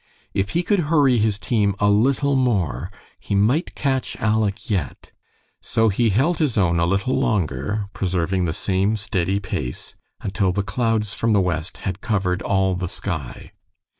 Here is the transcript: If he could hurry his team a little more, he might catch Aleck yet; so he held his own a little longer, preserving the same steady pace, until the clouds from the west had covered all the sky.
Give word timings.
If 0.33 0.49
he 0.57 0.63
could 0.63 0.79
hurry 0.89 1.19
his 1.19 1.37
team 1.37 1.75
a 1.79 1.91
little 1.91 2.35
more, 2.35 2.89
he 3.19 3.35
might 3.35 3.75
catch 3.75 4.17
Aleck 4.19 4.67
yet; 4.67 5.11
so 5.61 5.89
he 5.89 6.09
held 6.09 6.39
his 6.39 6.57
own 6.57 6.79
a 6.79 6.87
little 6.87 7.19
longer, 7.19 7.85
preserving 7.93 8.45
the 8.45 8.51
same 8.53 8.97
steady 8.97 9.39
pace, 9.39 9.93
until 10.19 10.53
the 10.53 10.63
clouds 10.63 11.13
from 11.13 11.33
the 11.33 11.39
west 11.39 11.79
had 11.85 12.01
covered 12.01 12.41
all 12.41 12.73
the 12.73 12.87
sky. 12.89 13.51